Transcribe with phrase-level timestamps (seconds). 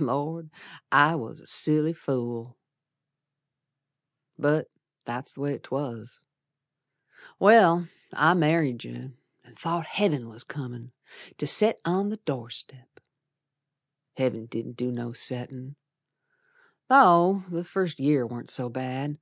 [0.00, 0.52] Lord!
[0.92, 2.56] I was a silly fool.
[4.38, 4.70] But
[5.04, 6.20] that's the way 'twas.
[7.40, 10.92] Well, I married yer An' thought Heav'n was comin'
[11.38, 13.00] To set on the door step.
[14.16, 15.74] Heav'n didn't do no settin',
[16.88, 19.18] Though the first year warn't so bad.